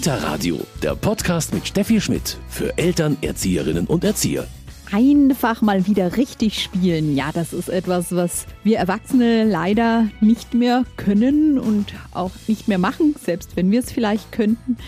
[0.00, 4.46] Kita Radio, der Podcast mit Steffi Schmidt für Eltern, Erzieherinnen und Erzieher.
[4.90, 7.14] Einfach mal wieder richtig spielen.
[7.14, 12.78] Ja, das ist etwas, was wir Erwachsene leider nicht mehr können und auch nicht mehr
[12.78, 14.78] machen, selbst wenn wir es vielleicht könnten.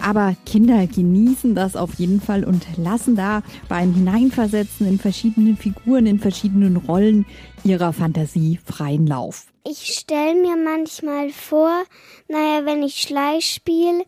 [0.00, 6.06] Aber Kinder genießen das auf jeden Fall und lassen da beim Hineinversetzen in verschiedene Figuren,
[6.06, 7.26] in verschiedenen Rollen
[7.62, 9.52] ihrer Fantasie freien Lauf.
[9.64, 11.84] Ich stelle mir manchmal vor,
[12.26, 14.04] naja, wenn ich Schleich spiele,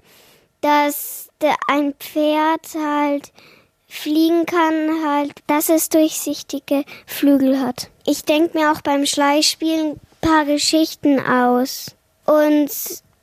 [0.60, 1.28] dass
[1.68, 3.32] ein Pferd halt
[3.88, 7.90] fliegen kann, halt, dass es durchsichtige Flügel hat.
[8.06, 11.96] Ich denke mir auch beim Schleichspielen ein paar Geschichten aus.
[12.24, 12.70] Und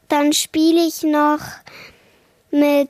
[0.09, 1.39] dann spiele ich noch
[2.51, 2.89] mit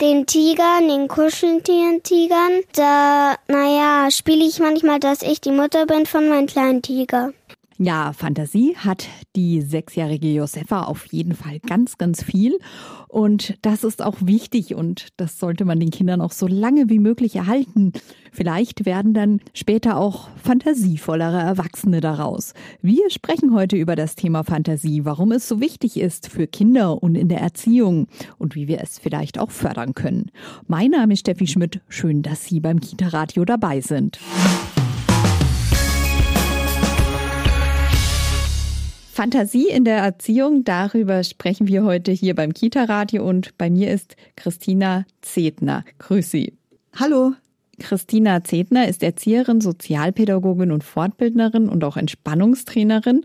[0.00, 2.62] den Tigern, den Kuscheltieren-Tigern.
[2.74, 7.32] Da, naja, spiele ich manchmal, dass ich die Mutter bin von meinem kleinen Tiger.
[7.78, 12.58] Ja, Fantasie hat die sechsjährige Josefa auf jeden Fall ganz, ganz viel.
[13.08, 17.00] Und das ist auch wichtig und das sollte man den Kindern auch so lange wie
[17.00, 17.92] möglich erhalten.
[18.30, 22.54] Vielleicht werden dann später auch fantasievollere Erwachsene daraus.
[22.80, 27.16] Wir sprechen heute über das Thema Fantasie, warum es so wichtig ist für Kinder und
[27.16, 28.06] in der Erziehung
[28.38, 30.30] und wie wir es vielleicht auch fördern können.
[30.68, 31.80] Mein Name ist Steffi Schmidt.
[31.88, 34.20] Schön, dass Sie beim Kita Radio dabei sind.
[39.14, 44.16] Fantasie in der Erziehung, darüber sprechen wir heute hier beim Kita-Radio und bei mir ist
[44.34, 45.84] Christina Zetner.
[46.00, 46.54] Grüß Sie.
[46.96, 47.34] Hallo.
[47.78, 53.24] Christina Zetner ist Erzieherin, Sozialpädagogin und Fortbildnerin und auch Entspannungstrainerin.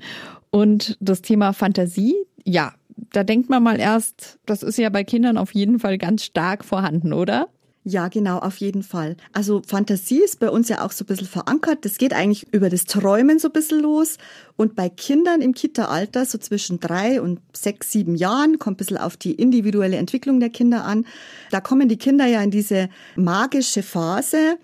[0.52, 2.74] Und das Thema Fantasie, ja,
[3.12, 6.66] da denkt man mal erst, das ist ja bei Kindern auf jeden Fall ganz stark
[6.66, 7.50] vorhanden, oder?
[7.86, 9.16] Ja, genau, auf jeden Fall.
[9.32, 11.86] Also Fantasie ist bei uns ja auch so ein bisschen verankert.
[11.86, 14.18] Das geht eigentlich über das Träumen so ein bisschen los.
[14.58, 18.98] Und bei Kindern im Kita-Alter, so zwischen drei und sechs, sieben Jahren, kommt ein bisschen
[18.98, 21.06] auf die individuelle Entwicklung der Kinder an.
[21.52, 24.58] Da kommen die Kinder ja in diese magische Phase.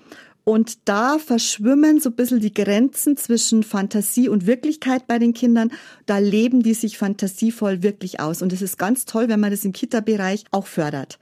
[0.44, 5.72] Und da verschwimmen so ein bisschen die Grenzen zwischen Fantasie und Wirklichkeit bei den Kindern.
[6.06, 8.42] Da leben die sich fantasievoll wirklich aus.
[8.42, 11.18] Und es ist ganz toll, wenn man das im Kita-Bereich auch fördert.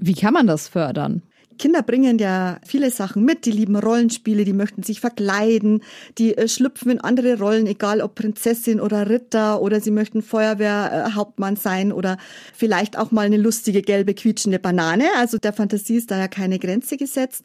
[0.00, 1.22] Wie kann man das fördern?
[1.58, 3.46] Kinder bringen ja viele Sachen mit.
[3.46, 5.82] Die lieben Rollenspiele, die möchten sich verkleiden,
[6.18, 11.56] die äh, schlüpfen in andere Rollen, egal ob Prinzessin oder Ritter oder sie möchten Feuerwehrhauptmann
[11.56, 12.18] sein oder
[12.54, 15.04] vielleicht auch mal eine lustige gelbe quietschende Banane.
[15.18, 17.44] Also der Fantasie ist da ja keine Grenze gesetzt.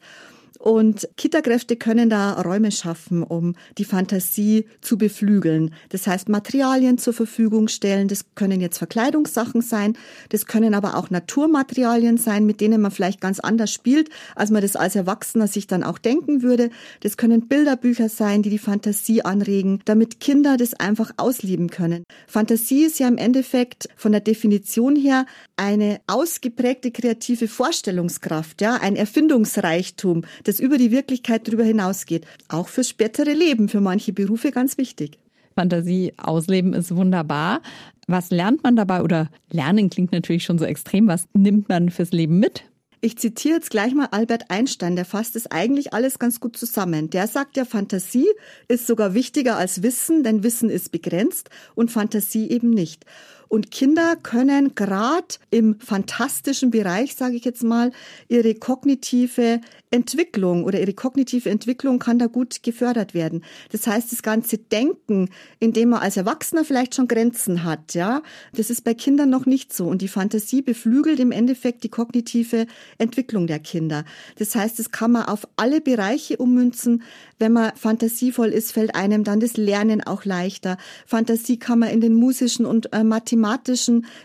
[0.59, 5.74] Und Kitterkräfte können da Räume schaffen, um die Fantasie zu beflügeln.
[5.88, 8.09] Das heißt, Materialien zur Verfügung stellen.
[8.09, 9.98] Das können jetzt Verkleidungssachen sein.
[10.28, 14.62] Das können aber auch Naturmaterialien sein, mit denen man vielleicht ganz anders spielt, als man
[14.62, 16.72] das als Erwachsener sich dann auch denken würde.
[17.00, 22.03] Das können Bilderbücher sein, die die Fantasie anregen, damit Kinder das einfach ausleben können.
[22.28, 25.25] Fantasie ist ja im Endeffekt von der Definition her
[25.56, 32.26] eine ausgeprägte kreative Vorstellungskraft, ja, ein Erfindungsreichtum das über die Wirklichkeit darüber hinausgeht.
[32.48, 35.20] Auch fürs spätere Leben, für manche Berufe ganz wichtig.
[35.56, 37.62] Fantasie ausleben ist wunderbar.
[38.08, 39.04] Was lernt man dabei?
[39.04, 41.08] Oder lernen klingt natürlich schon so extrem.
[41.08, 42.64] Was nimmt man fürs Leben mit?
[43.02, 47.10] Ich zitiere jetzt gleich mal Albert Einstein, der fasst es eigentlich alles ganz gut zusammen.
[47.10, 48.28] Der sagt ja, Fantasie
[48.68, 53.06] ist sogar wichtiger als Wissen, denn Wissen ist begrenzt und Fantasie eben nicht.
[53.50, 57.92] Und Kinder können gerade im fantastischen Bereich, sage ich jetzt mal,
[58.28, 63.44] ihre kognitive Entwicklung oder ihre kognitive Entwicklung kann da gut gefördert werden.
[63.72, 65.30] Das heißt, das ganze Denken,
[65.60, 68.22] in dem man als Erwachsener vielleicht schon Grenzen hat, ja,
[68.54, 69.88] das ist bei Kindern noch nicht so.
[69.88, 72.68] Und die Fantasie beflügelt im Endeffekt die kognitive
[73.00, 74.06] Entwicklung der Kinder.
[74.38, 77.02] Das heißt, das kann man auf alle Bereiche ummünzen.
[77.40, 80.78] Wenn man fantasievoll ist, fällt einem dann das Lernen auch leichter.
[81.08, 83.39] Fantasie kann man in den musischen und äh, mathematischen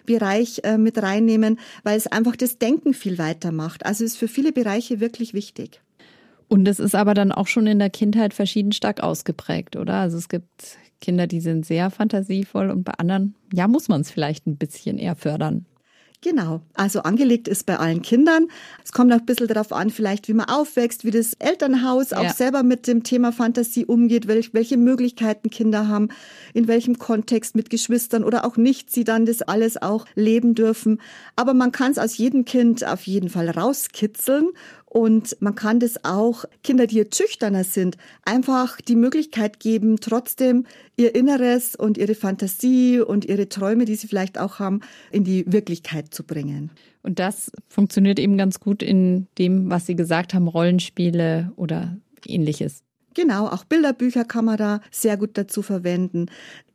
[0.06, 3.86] Bereich äh, mit reinnehmen, weil es einfach das Denken viel weiter macht.
[3.86, 5.80] Also ist für viele Bereiche wirklich wichtig.
[6.48, 9.94] Und es ist aber dann auch schon in der Kindheit verschieden stark ausgeprägt, oder?
[9.94, 14.10] Also es gibt Kinder, die sind sehr fantasievoll und bei anderen, ja, muss man es
[14.10, 15.66] vielleicht ein bisschen eher fördern.
[16.24, 16.62] Genau.
[16.72, 18.48] Also angelegt ist bei allen Kindern.
[18.82, 22.20] Es kommt auch ein bisschen darauf an, vielleicht wie man aufwächst, wie das Elternhaus ja.
[22.20, 26.08] auch selber mit dem Thema Fantasie umgeht, welche Möglichkeiten Kinder haben,
[26.54, 30.98] in welchem Kontext mit Geschwistern oder auch nicht sie dann das alles auch leben dürfen.
[31.36, 34.48] Aber man kann es aus jedem Kind auf jeden Fall rauskitzeln
[34.94, 40.66] und man kann das auch Kinder, die jetzt schüchterner sind, einfach die Möglichkeit geben, trotzdem
[40.96, 45.50] ihr Inneres und ihre Fantasie und ihre Träume, die sie vielleicht auch haben, in die
[45.52, 46.70] Wirklichkeit zu bringen.
[47.02, 52.84] Und das funktioniert eben ganz gut in dem, was Sie gesagt haben, Rollenspiele oder ähnliches.
[53.14, 56.26] Genau, auch Bilderbücher kann man da sehr gut dazu verwenden.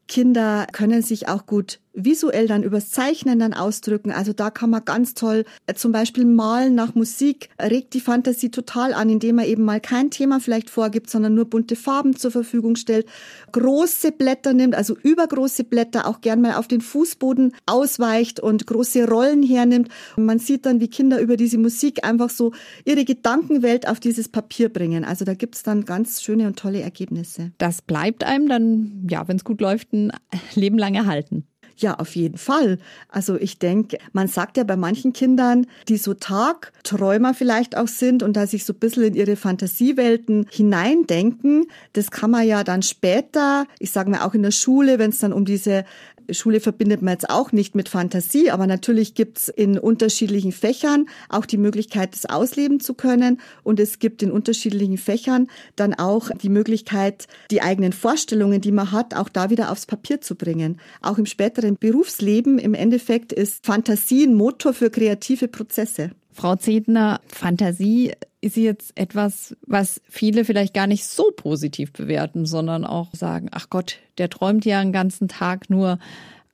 [0.10, 4.12] Kinder können sich auch gut visuell dann übers Zeichnen dann ausdrücken.
[4.12, 8.52] Also da kann man ganz toll äh, zum Beispiel malen nach Musik, regt die Fantasie
[8.52, 12.32] total an, indem man eben mal kein Thema vielleicht vorgibt, sondern nur bunte Farben zur
[12.32, 13.08] Verfügung stellt,
[13.52, 19.08] große Blätter nimmt, also übergroße Blätter auch gern mal auf den Fußboden ausweicht und große
[19.08, 19.90] Rollen hernimmt.
[20.16, 22.54] Und man sieht dann, wie Kinder über diese Musik einfach so
[22.86, 25.04] ihre Gedankenwelt auf dieses Papier bringen.
[25.04, 27.52] Also da gibt's dann ganz schöne und tolle Ergebnisse.
[27.58, 30.12] Das bleibt einem dann, ja, wenn es gut läuft, ein
[30.56, 31.46] Leben lang erhalten.
[31.80, 32.78] Ja, auf jeden Fall.
[33.08, 38.22] Also ich denke, man sagt ja bei manchen Kindern, die so Tagträumer vielleicht auch sind
[38.22, 42.82] und da sich so ein bisschen in ihre Fantasiewelten hineindenken, das kann man ja dann
[42.82, 45.86] später, ich sage mal auch in der Schule, wenn es dann um diese
[46.34, 51.46] Schule verbindet man jetzt auch nicht mit Fantasie, aber natürlich gibt's in unterschiedlichen Fächern auch
[51.46, 53.40] die Möglichkeit, das ausleben zu können.
[53.64, 58.92] Und es gibt in unterschiedlichen Fächern dann auch die Möglichkeit, die eigenen Vorstellungen, die man
[58.92, 60.80] hat, auch da wieder aufs Papier zu bringen.
[61.02, 66.12] Auch im späteren Berufsleben im Endeffekt ist Fantasie ein Motor für kreative Prozesse.
[66.40, 72.86] Frau Zedner, Fantasie ist jetzt etwas, was viele vielleicht gar nicht so positiv bewerten, sondern
[72.86, 76.00] auch sagen, ach Gott, der träumt ja einen ganzen Tag nur.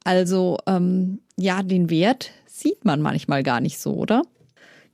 [0.03, 4.23] Also ähm, ja, den Wert sieht man manchmal gar nicht so, oder?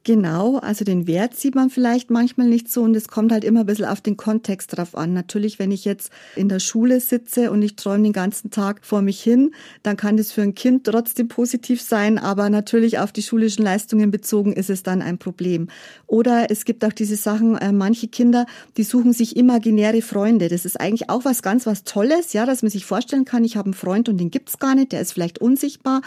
[0.03, 3.59] Genau, also den Wert sieht man vielleicht manchmal nicht so und es kommt halt immer
[3.59, 5.13] ein bisschen auf den Kontext drauf an.
[5.13, 9.03] Natürlich, wenn ich jetzt in der Schule sitze und ich träume den ganzen Tag vor
[9.03, 9.53] mich hin,
[9.83, 14.09] dann kann das für ein Kind trotzdem positiv sein, aber natürlich auf die schulischen Leistungen
[14.09, 15.67] bezogen ist es dann ein Problem.
[16.07, 20.47] Oder es gibt auch diese Sachen, äh, manche Kinder, die suchen sich imaginäre Freunde.
[20.47, 23.55] Das ist eigentlich auch was ganz was Tolles, ja, dass man sich vorstellen kann, ich
[23.55, 26.01] habe einen Freund und den gibt's gar nicht, der ist vielleicht unsichtbar.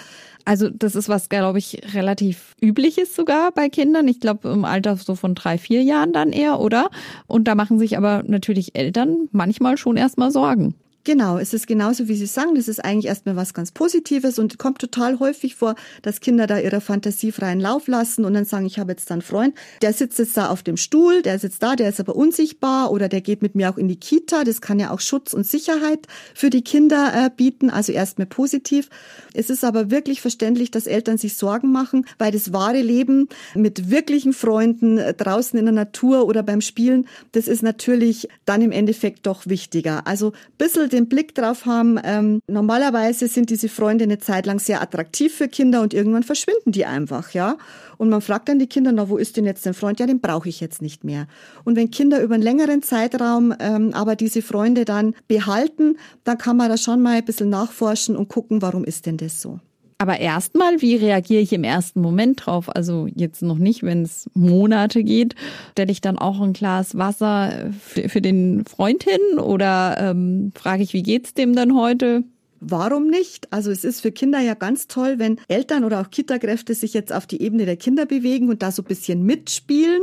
[0.45, 4.09] Also das ist was, glaube ich, relativ übliches sogar bei Kindern.
[4.09, 6.91] Ich glaube im Alter so von drei, vier Jahren dann eher, oder?
[7.27, 10.75] Und da machen sich aber natürlich Eltern manchmal schon erstmal Sorgen.
[11.05, 14.59] Genau, es ist genauso, wie Sie sagen, das ist eigentlich erstmal was ganz Positives und
[14.59, 18.65] kommt total häufig vor, dass Kinder da ihrer Fantasie freien Lauf lassen und dann sagen,
[18.65, 21.63] ich habe jetzt da einen Freund, der sitzt jetzt da auf dem Stuhl, der sitzt
[21.63, 24.45] da, der ist aber unsichtbar oder der geht mit mir auch in die Kita.
[24.45, 28.89] Das kann ja auch Schutz und Sicherheit für die Kinder äh, bieten, also erstmal positiv.
[29.35, 33.91] Es ist aber wirklich verständlich, dass Eltern sich Sorgen machen, weil das wahre Leben mit
[33.91, 38.73] wirklichen Freunden äh, draußen in der Natur oder beim Spielen, das ist natürlich dann im
[38.73, 40.07] Endeffekt doch wichtiger.
[40.07, 41.99] Also bisschen den Blick drauf haben.
[42.03, 46.73] Ähm, normalerweise sind diese Freunde eine Zeit lang sehr attraktiv für Kinder und irgendwann verschwinden
[46.73, 47.57] die einfach, ja.
[47.97, 50.01] Und man fragt dann die Kinder, na, wo ist denn jetzt dein Freund?
[50.01, 51.27] Ja, den brauche ich jetzt nicht mehr.
[51.65, 56.57] Und wenn Kinder über einen längeren Zeitraum ähm, aber diese Freunde dann behalten, dann kann
[56.57, 59.61] man da schon mal ein bisschen nachforschen und gucken, warum ist denn das so.
[59.99, 62.75] Aber erstmal, wie reagiere ich im ersten Moment drauf?
[62.75, 65.35] Also jetzt noch nicht, wenn es Monate geht,
[65.73, 70.83] stelle ich dann auch ein Glas Wasser für, für den Freund hin oder ähm, frage
[70.83, 72.25] ich, wie geht's dem denn heute?
[72.67, 73.53] Warum nicht?
[73.53, 77.13] Also es ist für Kinder ja ganz toll, wenn Eltern oder auch Kitakräfte sich jetzt
[77.13, 80.01] auf die Ebene der Kinder bewegen und da so ein bisschen mitspielen.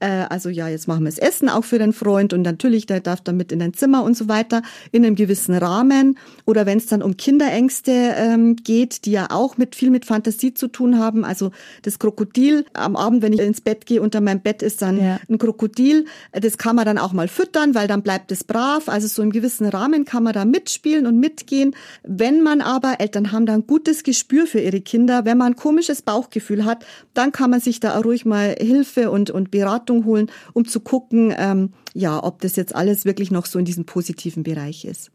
[0.00, 3.00] Äh, also ja, jetzt machen wir das Essen auch für den Freund und natürlich, der
[3.00, 6.18] darf dann mit in dein Zimmer und so weiter in einem gewissen Rahmen.
[6.46, 10.54] Oder wenn es dann um Kinderängste ähm, geht, die ja auch mit viel mit Fantasie
[10.54, 11.26] zu tun haben.
[11.26, 11.50] Also
[11.82, 15.20] das Krokodil am Abend, wenn ich ins Bett gehe, unter meinem Bett ist dann ja.
[15.28, 16.06] ein Krokodil.
[16.32, 18.88] Das kann man dann auch mal füttern, weil dann bleibt es brav.
[18.88, 21.74] Also so im gewissen Rahmen kann man da mitspielen und mitgehen.
[22.02, 25.56] Wenn man aber, Eltern haben da ein gutes Gespür für ihre Kinder, wenn man ein
[25.56, 26.84] komisches Bauchgefühl hat,
[27.14, 31.34] dann kann man sich da ruhig mal Hilfe und, und Beratung holen, um zu gucken,
[31.36, 35.10] ähm, ja, ob das jetzt alles wirklich noch so in diesem positiven Bereich ist.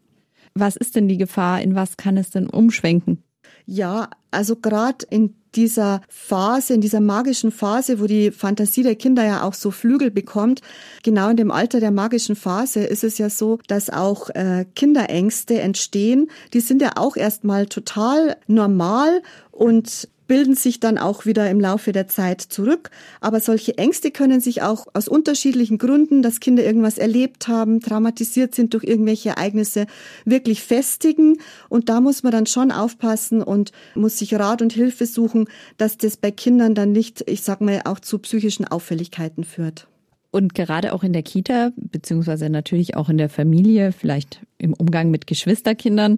[0.54, 1.62] Was ist denn die Gefahr?
[1.62, 3.22] In was kann es denn umschwenken?
[3.66, 9.24] Ja, also gerade in dieser Phase, in dieser magischen Phase, wo die Fantasie der Kinder
[9.24, 10.60] ja auch so Flügel bekommt,
[11.02, 15.60] genau in dem Alter der magischen Phase ist es ja so, dass auch äh, Kinderängste
[15.60, 16.30] entstehen.
[16.52, 21.92] Die sind ja auch erstmal total normal und bilden sich dann auch wieder im Laufe
[21.92, 22.90] der Zeit zurück.
[23.20, 28.54] Aber solche Ängste können sich auch aus unterschiedlichen Gründen, dass Kinder irgendwas erlebt haben, traumatisiert
[28.54, 29.86] sind durch irgendwelche Ereignisse,
[30.24, 31.38] wirklich festigen.
[31.68, 35.98] Und da muss man dann schon aufpassen und muss sich Rat und Hilfe suchen, dass
[35.98, 39.86] das bei Kindern dann nicht, ich sag mal, auch zu psychischen Auffälligkeiten führt.
[40.30, 45.12] Und gerade auch in der Kita, beziehungsweise natürlich auch in der Familie, vielleicht im Umgang
[45.12, 46.16] mit Geschwisterkindern,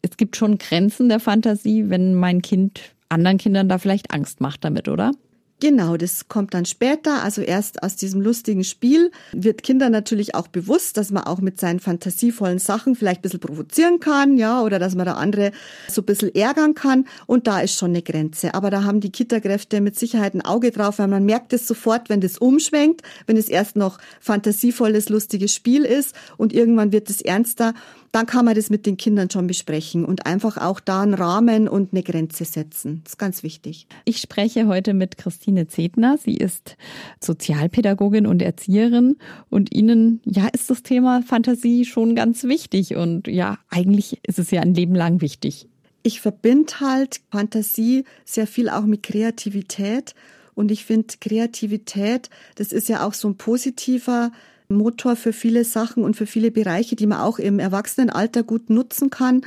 [0.00, 2.80] es gibt schon Grenzen der Fantasie, wenn mein Kind
[3.10, 5.12] anderen Kindern da vielleicht Angst macht damit, oder?
[5.60, 7.22] Genau, das kommt dann später.
[7.22, 11.60] Also erst aus diesem lustigen Spiel wird Kindern natürlich auch bewusst, dass man auch mit
[11.60, 15.52] seinen fantasievollen Sachen vielleicht ein bisschen provozieren kann, ja, oder dass man da andere
[15.86, 17.06] so ein bisschen ärgern kann.
[17.26, 18.54] Und da ist schon eine Grenze.
[18.54, 22.08] Aber da haben die Kita-Kräfte mit Sicherheit ein Auge drauf, weil man merkt es sofort,
[22.08, 27.20] wenn das umschwenkt, wenn es erst noch fantasievolles, lustiges Spiel ist und irgendwann wird es
[27.20, 27.74] ernster
[28.12, 31.68] dann kann man das mit den Kindern schon besprechen und einfach auch da einen Rahmen
[31.68, 33.02] und eine Grenze setzen.
[33.04, 33.86] Das ist ganz wichtig.
[34.04, 36.18] Ich spreche heute mit Christine Zedner.
[36.18, 36.76] Sie ist
[37.20, 39.16] Sozialpädagogin und Erzieherin
[39.48, 44.50] und Ihnen, ja, ist das Thema Fantasie schon ganz wichtig und ja, eigentlich ist es
[44.50, 45.66] ja ein Leben lang wichtig.
[46.02, 50.14] Ich verbinde halt Fantasie sehr viel auch mit Kreativität
[50.54, 54.32] und ich finde Kreativität, das ist ja auch so ein positiver
[54.70, 59.10] Motor für viele Sachen und für viele Bereiche, die man auch im Erwachsenenalter gut nutzen
[59.10, 59.42] kann.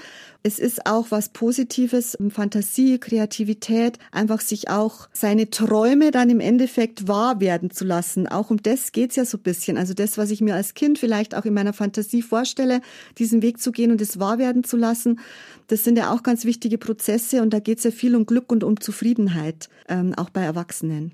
[0.46, 7.08] Es ist auch was Positives, Fantasie, Kreativität, einfach sich auch seine Träume dann im Endeffekt
[7.08, 8.28] wahr werden zu lassen.
[8.28, 9.78] Auch um das geht's ja so ein bisschen.
[9.78, 12.82] Also das, was ich mir als Kind vielleicht auch in meiner Fantasie vorstelle,
[13.18, 15.22] diesen Weg zu gehen und es wahr werden zu lassen,
[15.68, 18.66] das sind ja auch ganz wichtige Prozesse und da geht's ja viel um Glück und
[18.66, 21.14] um Zufriedenheit, ähm, auch bei Erwachsenen.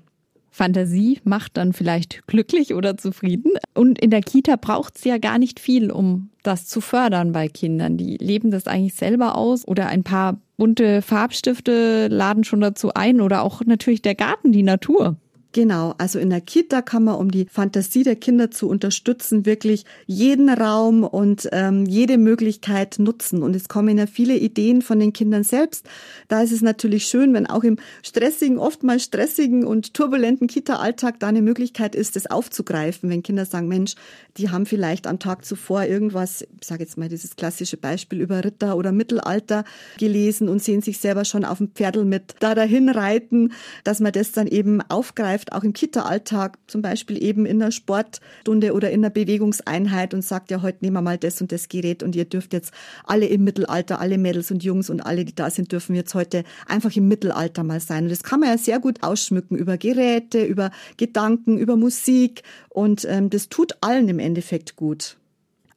[0.50, 3.52] Fantasie macht dann vielleicht glücklich oder zufrieden.
[3.74, 7.48] Und in der Kita braucht es ja gar nicht viel, um das zu fördern bei
[7.48, 7.96] Kindern.
[7.96, 13.20] Die leben das eigentlich selber aus oder ein paar bunte Farbstifte laden schon dazu ein
[13.20, 15.16] oder auch natürlich der Garten, die Natur.
[15.52, 19.84] Genau, also in der Kita kann man, um die Fantasie der Kinder zu unterstützen, wirklich
[20.06, 23.42] jeden Raum und ähm, jede Möglichkeit nutzen.
[23.42, 25.86] Und es kommen ja viele Ideen von den Kindern selbst.
[26.28, 31.26] Da ist es natürlich schön, wenn auch im stressigen, oftmals stressigen und turbulenten Kita-Alltag da
[31.26, 33.10] eine Möglichkeit ist, das aufzugreifen.
[33.10, 33.96] Wenn Kinder sagen, Mensch,
[34.36, 38.44] die haben vielleicht am Tag zuvor irgendwas, ich sage jetzt mal dieses klassische Beispiel über
[38.44, 39.64] Ritter oder Mittelalter
[39.98, 43.52] gelesen und sehen sich selber schon auf dem Pferdel mit da dahin reiten,
[43.82, 47.70] dass man das dann eben aufgreift eingreift, auch im Kita-Alltag, zum Beispiel eben in der
[47.70, 51.68] Sportstunde oder in der Bewegungseinheit und sagt, ja, heute nehmen wir mal das und das
[51.68, 52.72] Gerät und ihr dürft jetzt
[53.04, 56.44] alle im Mittelalter, alle Mädels und Jungs und alle, die da sind, dürfen jetzt heute
[56.66, 58.04] einfach im Mittelalter mal sein.
[58.04, 63.04] Und das kann man ja sehr gut ausschmücken über Geräte, über Gedanken, über Musik und
[63.08, 65.16] ähm, das tut allen im Endeffekt gut.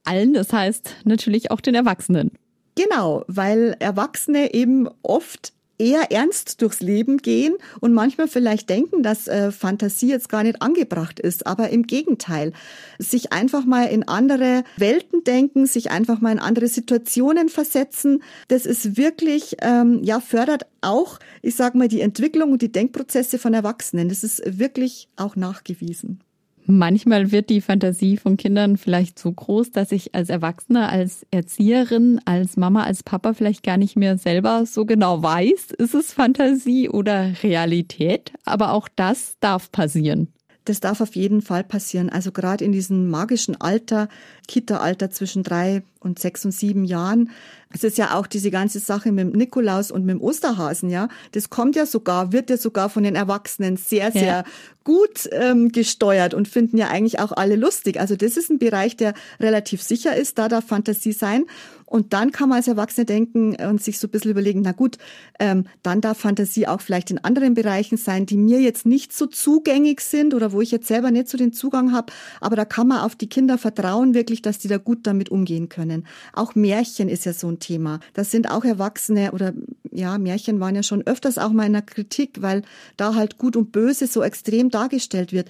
[0.05, 2.31] Allen, das heißt natürlich auch den Erwachsenen.
[2.75, 5.53] Genau, weil Erwachsene eben oft
[5.83, 10.61] eher ernst durchs Leben gehen und manchmal vielleicht denken, dass äh, Fantasie jetzt gar nicht
[10.61, 12.53] angebracht ist, aber im Gegenteil,
[12.99, 18.65] sich einfach mal in andere Welten denken, sich einfach mal in andere Situationen versetzen, das
[18.65, 23.53] ist wirklich, ähm, ja, fördert auch, ich sag mal, die Entwicklung und die Denkprozesse von
[23.53, 24.07] Erwachsenen.
[24.07, 26.21] Das ist wirklich auch nachgewiesen.
[26.65, 32.21] Manchmal wird die Fantasie von Kindern vielleicht so groß, dass ich als Erwachsene, als Erzieherin,
[32.23, 36.89] als Mama, als Papa vielleicht gar nicht mehr selber so genau weiß, ist es Fantasie
[36.89, 38.31] oder Realität.
[38.45, 40.29] Aber auch das darf passieren.
[40.65, 42.09] Das darf auf jeden Fall passieren.
[42.09, 44.07] Also gerade in diesem magischen Alter,
[44.47, 47.29] Kita-Alter zwischen drei und sechs und sieben Jahren.
[47.73, 51.07] Es ist ja auch diese ganze Sache mit dem Nikolaus und mit dem Osterhasen, ja.
[51.31, 54.43] Das kommt ja sogar, wird ja sogar von den Erwachsenen sehr, sehr ja.
[54.83, 57.99] gut ähm, gesteuert und finden ja eigentlich auch alle lustig.
[57.99, 61.45] Also das ist ein Bereich, der relativ sicher ist, da darf Fantasie sein.
[61.93, 64.97] Und dann kann man als Erwachsene denken und sich so ein bisschen überlegen, na gut,
[65.39, 69.27] ähm, dann darf Fantasie auch vielleicht in anderen Bereichen sein, die mir jetzt nicht so
[69.27, 72.11] zugänglich sind oder wo ich jetzt selber nicht so den Zugang habe.
[72.41, 75.69] Aber da kann man auf die Kinder vertrauen, wirklich, dass die da gut damit umgehen
[75.69, 75.92] können.
[76.33, 77.99] Auch Märchen ist ja so ein Thema.
[78.13, 79.53] Das sind auch Erwachsene oder
[79.91, 82.63] ja, Märchen waren ja schon öfters auch mal in der Kritik, weil
[82.97, 85.49] da halt gut und böse so extrem dargestellt wird.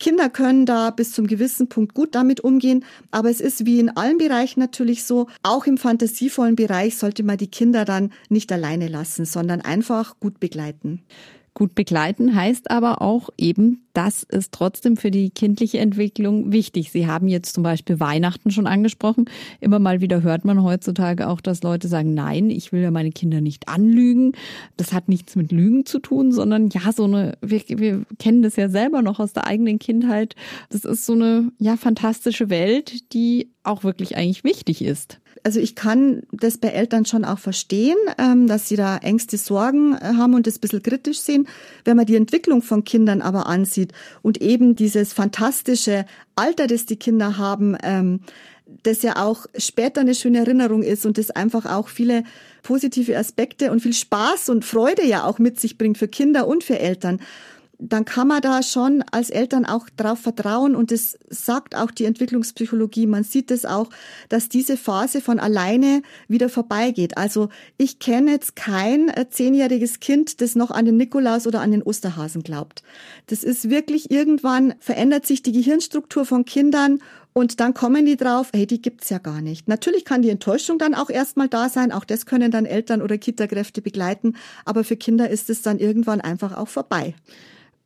[0.00, 3.96] Kinder können da bis zum gewissen Punkt gut damit umgehen, aber es ist wie in
[3.96, 8.88] allen Bereichen natürlich so, auch im fantasievollen Bereich sollte man die Kinder dann nicht alleine
[8.88, 11.04] lassen, sondern einfach gut begleiten.
[11.56, 16.90] Gut begleiten heißt aber auch eben, das ist trotzdem für die kindliche Entwicklung wichtig.
[16.90, 19.26] Sie haben jetzt zum Beispiel Weihnachten schon angesprochen.
[19.60, 23.12] Immer mal wieder hört man heutzutage auch, dass Leute sagen, nein, ich will ja meine
[23.12, 24.32] Kinder nicht anlügen.
[24.76, 28.56] Das hat nichts mit Lügen zu tun, sondern ja, so eine, wir, wir kennen das
[28.56, 30.34] ja selber noch aus der eigenen Kindheit.
[30.70, 35.74] Das ist so eine, ja, fantastische Welt, die auch wirklich eigentlich wichtig ist also ich
[35.74, 40.34] kann das bei Eltern schon auch verstehen, ähm, dass sie da Ängste, Sorgen äh, haben
[40.34, 41.48] und das ein bisschen kritisch sehen.
[41.84, 46.96] Wenn man die Entwicklung von Kindern aber ansieht und eben dieses fantastische Alter, das die
[46.96, 48.20] Kinder haben, ähm,
[48.82, 52.24] das ja auch später eine schöne Erinnerung ist und das einfach auch viele
[52.62, 56.64] positive Aspekte und viel Spaß und Freude ja auch mit sich bringt für Kinder und
[56.64, 57.20] für Eltern
[57.78, 62.04] dann kann man da schon als Eltern auch drauf vertrauen und das sagt auch die
[62.04, 63.06] Entwicklungspsychologie.
[63.06, 63.90] Man sieht es auch,
[64.28, 67.16] dass diese Phase von alleine wieder vorbeigeht.
[67.16, 71.72] Also ich kenne jetzt kein äh, zehnjähriges Kind, das noch an den Nikolaus oder an
[71.72, 72.82] den Osterhasen glaubt.
[73.26, 77.00] Das ist wirklich irgendwann verändert sich die Gehirnstruktur von Kindern
[77.34, 79.68] und dann kommen die drauf, hey, die gibt's ja gar nicht.
[79.68, 83.18] Natürlich kann die Enttäuschung dann auch erstmal da sein, auch das können dann Eltern oder
[83.18, 87.14] Kitakräfte begleiten, aber für Kinder ist es dann irgendwann einfach auch vorbei.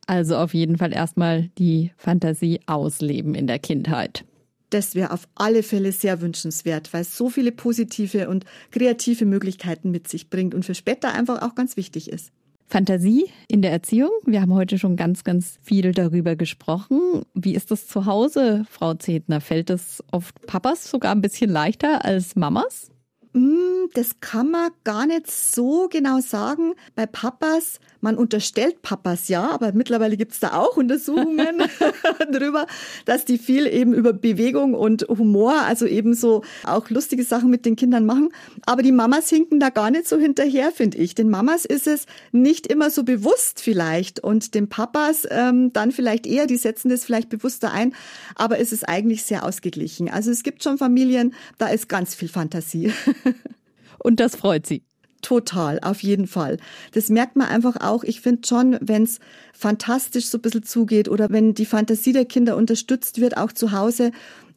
[0.07, 4.23] Also auf jeden Fall erstmal die Fantasie ausleben in der Kindheit.
[4.69, 9.89] Das wäre auf alle Fälle sehr wünschenswert, weil es so viele positive und kreative Möglichkeiten
[9.89, 12.31] mit sich bringt und für später einfach auch ganz wichtig ist.
[12.69, 14.11] Fantasie in der Erziehung.
[14.25, 17.23] Wir haben heute schon ganz, ganz viel darüber gesprochen.
[17.33, 19.41] Wie ist das zu Hause, Frau Zedner?
[19.41, 22.91] Fällt es oft Papas sogar ein bisschen leichter als Mamas?
[23.33, 26.73] Mm, das kann man gar nicht so genau sagen.
[26.95, 31.61] Bei Papas, man unterstellt Papas ja, aber mittlerweile gibt's da auch Untersuchungen
[32.31, 32.65] darüber,
[33.05, 37.65] dass die viel eben über Bewegung und Humor, also eben so auch lustige Sachen mit
[37.65, 38.29] den Kindern machen.
[38.65, 41.13] Aber die Mamas hinken da gar nicht so hinterher, finde ich.
[41.13, 46.25] Den Mamas ist es nicht immer so bewusst vielleicht und den Papas ähm, dann vielleicht
[46.25, 47.93] eher, die setzen das vielleicht bewusster ein,
[48.33, 50.09] aber es ist eigentlich sehr ausgeglichen.
[50.09, 52.91] Also es gibt schon Familien, da ist ganz viel Fantasie.
[53.99, 54.83] Und das freut Sie.
[55.21, 56.57] Total, auf jeden Fall.
[56.93, 58.03] Das merkt man einfach auch.
[58.03, 59.19] Ich finde schon, wenn es
[59.53, 63.73] fantastisch so ein bisschen zugeht oder wenn die Fantasie der Kinder unterstützt wird, auch zu
[63.73, 64.11] Hause,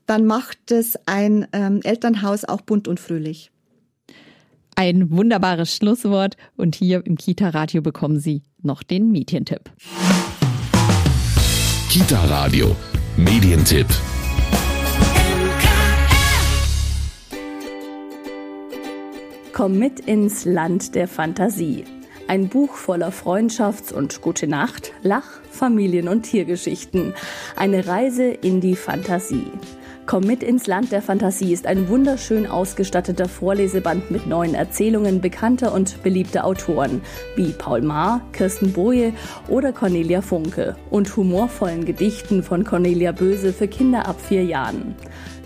[0.06, 3.50] dann macht es ein ähm, Elternhaus auch bunt und fröhlich.
[4.74, 9.70] Ein wunderbares Schlusswort und hier im Kita-Radio bekommen Sie noch den Medientipp.
[11.90, 12.74] Kita-Radio,
[13.16, 13.86] Medientipp.
[19.62, 21.84] Komm mit ins Land der Fantasie.
[22.26, 27.14] Ein Buch voller Freundschafts- und Gute Nacht, Lach-, Familien- und Tiergeschichten.
[27.54, 29.46] Eine Reise in die Fantasie.
[30.04, 35.72] Komm mit ins Land der Fantasie ist ein wunderschön ausgestatteter Vorleseband mit neuen Erzählungen bekannter
[35.72, 37.00] und beliebter Autoren
[37.36, 39.12] wie Paul Maar, Kirsten Boje
[39.48, 44.96] oder Cornelia Funke und humorvollen Gedichten von Cornelia Böse für Kinder ab vier Jahren.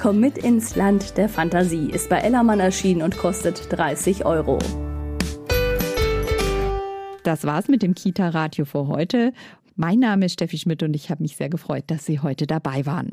[0.00, 4.58] Komm mit ins Land der Fantasie ist bei Ellermann erschienen und kostet 30 Euro.
[7.24, 9.32] Das war's mit dem Kita-Radio für heute.
[9.74, 12.86] Mein Name ist Steffi Schmidt und ich habe mich sehr gefreut, dass Sie heute dabei
[12.86, 13.12] waren.